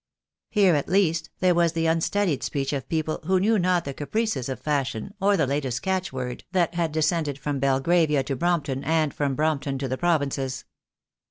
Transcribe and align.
Here 0.49 0.73
at 0.73 0.89
least 0.89 1.29
there 1.41 1.53
was 1.53 1.73
the 1.73 1.85
unstudied 1.85 2.41
speech 2.41 2.73
of 2.73 2.89
people 2.89 3.19
who 3.27 3.39
knew 3.39 3.59
not 3.59 3.85
the 3.85 3.93
caprices 3.93 4.49
of 4.49 4.59
fashion 4.59 5.13
or 5.21 5.37
the 5.37 5.45
latest 5.45 5.83
catch 5.83 6.11
word 6.11 6.43
that 6.53 6.73
had 6.73 6.91
descended 6.91 7.37
from 7.37 7.59
Belgravia 7.59 8.23
to 8.23 8.35
Bromp 8.35 8.63
ton, 8.63 8.83
and 8.83 9.13
from 9.13 9.35
Brompton 9.35 9.77
to 9.77 9.87
the 9.87 9.99
provinces. 9.99 10.65